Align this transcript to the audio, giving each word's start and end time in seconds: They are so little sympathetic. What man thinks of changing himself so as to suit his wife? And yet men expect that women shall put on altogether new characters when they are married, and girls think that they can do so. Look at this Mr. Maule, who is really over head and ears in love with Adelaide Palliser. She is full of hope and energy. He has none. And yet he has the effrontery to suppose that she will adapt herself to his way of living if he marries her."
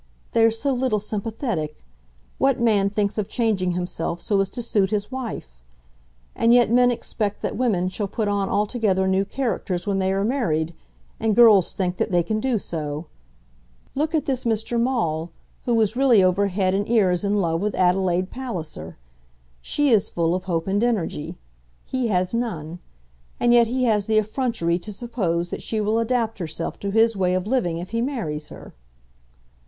They 0.31 0.43
are 0.43 0.49
so 0.49 0.73
little 0.73 0.97
sympathetic. 0.97 1.83
What 2.39 2.59
man 2.59 2.89
thinks 2.89 3.19
of 3.19 3.29
changing 3.29 3.73
himself 3.73 4.19
so 4.19 4.41
as 4.41 4.49
to 4.49 4.63
suit 4.63 4.89
his 4.89 5.11
wife? 5.11 5.61
And 6.35 6.51
yet 6.51 6.71
men 6.71 6.89
expect 6.89 7.43
that 7.43 7.55
women 7.55 7.87
shall 7.87 8.07
put 8.07 8.27
on 8.27 8.49
altogether 8.49 9.07
new 9.07 9.25
characters 9.25 9.85
when 9.85 9.99
they 9.99 10.11
are 10.11 10.25
married, 10.25 10.73
and 11.19 11.35
girls 11.35 11.73
think 11.75 11.97
that 11.97 12.09
they 12.11 12.23
can 12.23 12.39
do 12.39 12.57
so. 12.57 13.05
Look 13.93 14.15
at 14.15 14.25
this 14.25 14.43
Mr. 14.43 14.79
Maule, 14.81 15.29
who 15.65 15.79
is 15.79 15.95
really 15.95 16.23
over 16.23 16.47
head 16.47 16.73
and 16.73 16.89
ears 16.89 17.23
in 17.23 17.35
love 17.35 17.61
with 17.61 17.75
Adelaide 17.75 18.31
Palliser. 18.31 18.97
She 19.61 19.89
is 19.89 20.09
full 20.09 20.33
of 20.33 20.45
hope 20.45 20.65
and 20.65 20.83
energy. 20.83 21.37
He 21.85 22.07
has 22.07 22.33
none. 22.33 22.79
And 23.39 23.53
yet 23.53 23.67
he 23.67 23.83
has 23.83 24.07
the 24.07 24.17
effrontery 24.17 24.79
to 24.79 24.91
suppose 24.91 25.51
that 25.51 25.61
she 25.61 25.79
will 25.79 25.99
adapt 25.99 26.39
herself 26.39 26.79
to 26.79 26.89
his 26.89 27.15
way 27.15 27.35
of 27.35 27.45
living 27.45 27.77
if 27.77 27.91
he 27.91 28.01
marries 28.01 28.47
her." 28.47 28.73